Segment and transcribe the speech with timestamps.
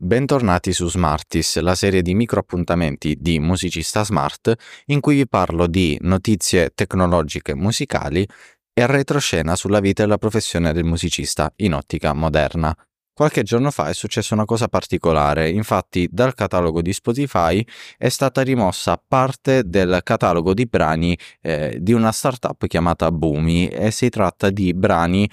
[0.00, 4.54] Bentornati su Smartis, la serie di micro appuntamenti di Musicista Smart
[4.86, 8.24] in cui vi parlo di notizie tecnologiche musicali
[8.72, 12.72] e retroscena sulla vita e la professione del musicista in ottica moderna.
[13.12, 18.42] Qualche giorno fa è successa una cosa particolare, infatti dal catalogo di Spotify è stata
[18.42, 24.50] rimossa parte del catalogo di brani eh, di una startup chiamata Boomi e si tratta
[24.50, 25.28] di brani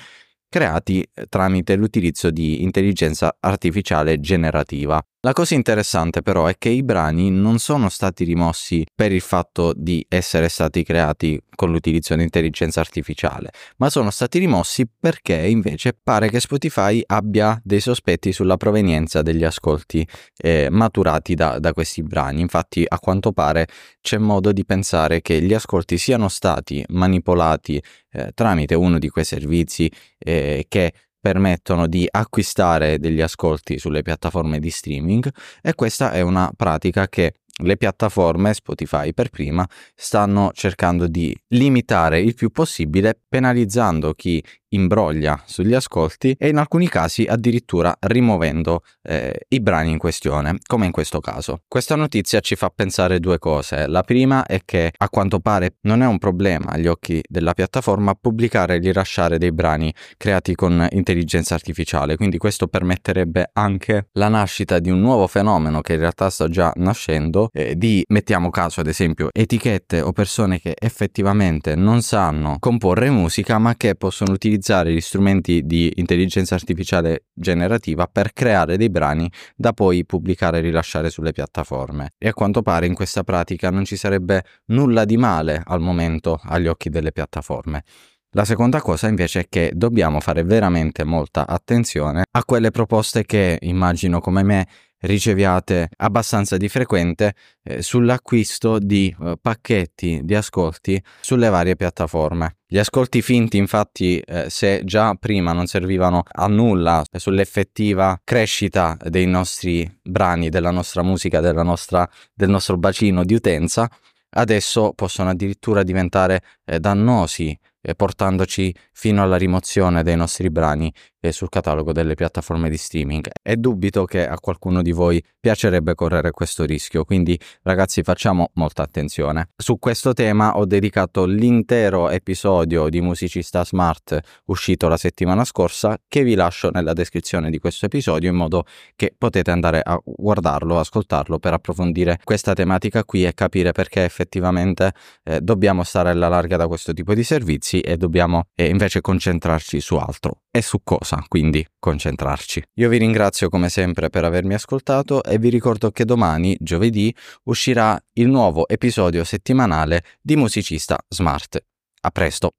[0.56, 5.06] creati eh, tramite l'utilizzo di intelligenza artificiale generativa.
[5.26, 9.74] La cosa interessante però è che i brani non sono stati rimossi per il fatto
[9.76, 15.98] di essere stati creati con l'utilizzo di intelligenza artificiale, ma sono stati rimossi perché invece
[16.00, 20.08] pare che Spotify abbia dei sospetti sulla provenienza degli ascolti
[20.38, 22.42] eh, maturati da, da questi brani.
[22.42, 23.66] Infatti a quanto pare
[24.02, 27.82] c'è modo di pensare che gli ascolti siano stati manipolati
[28.12, 30.94] eh, tramite uno di quei servizi eh, che
[31.26, 35.28] permettono di acquistare degli ascolti sulle piattaforme di streaming
[35.60, 42.20] e questa è una pratica che le piattaforme, Spotify per prima, stanno cercando di limitare
[42.20, 44.44] il più possibile, penalizzando chi
[44.76, 50.86] imbroglia sugli ascolti e in alcuni casi addirittura rimuovendo eh, i brani in questione, come
[50.86, 51.62] in questo caso.
[51.68, 53.88] Questa notizia ci fa pensare due cose.
[53.88, 58.14] La prima è che a quanto pare non è un problema agli occhi della piattaforma
[58.14, 64.80] pubblicare e rilasciare dei brani creati con intelligenza artificiale, quindi questo permetterebbe anche la nascita
[64.80, 68.88] di un nuovo fenomeno che in realtà sta già nascendo, eh, di mettiamo caso ad
[68.88, 74.92] esempio etichette o persone che effettivamente non sanno comporre musica ma che possono utilizzare utilizzare
[74.92, 81.12] gli strumenti di intelligenza artificiale generativa per creare dei brani da poi pubblicare e rilasciare
[81.12, 82.14] sulle piattaforme.
[82.18, 86.40] E a quanto pare in questa pratica non ci sarebbe nulla di male al momento
[86.42, 87.84] agli occhi delle piattaforme.
[88.32, 93.60] La seconda cosa invece è che dobbiamo fare veramente molta attenzione a quelle proposte che
[93.62, 94.68] immagino come me
[95.06, 102.58] riceviate abbastanza di frequente eh, sull'acquisto di eh, pacchetti di ascolti sulle varie piattaforme.
[102.68, 109.28] Gli ascolti finti, infatti, eh, se già prima non servivano a nulla sull'effettiva crescita dei
[109.28, 113.90] nostri brani, della nostra musica, della nostra, del nostro bacino di utenza,
[114.32, 120.92] adesso possono addirittura diventare eh, dannosi eh, portandoci fino alla rimozione dei nostri brani
[121.32, 123.30] sul catalogo delle piattaforme di streaming.
[123.42, 128.84] E dubito che a qualcuno di voi piacerebbe correre questo rischio, quindi ragazzi facciamo molta
[128.84, 129.50] attenzione.
[129.56, 136.24] Su questo tema ho dedicato l'intero episodio di Musicista Smart uscito la settimana scorsa che
[136.24, 138.66] vi lascio nella descrizione di questo episodio in modo
[138.96, 144.94] che potete andare a guardarlo, ascoltarlo per approfondire questa tematica qui e capire perché effettivamente
[145.24, 149.80] eh, dobbiamo stare alla larga da questo tipo di servizi e dobbiamo eh, invece concentrarci
[149.80, 150.42] su altro.
[150.52, 150.80] E su
[151.16, 152.62] cosa, quindi, concentrarci?
[152.76, 157.14] Io vi ringrazio come sempre per avermi ascoltato e vi ricordo che domani, giovedì,
[157.44, 161.64] uscirà il nuovo episodio settimanale di Musicista Smart.
[162.02, 162.52] A presto!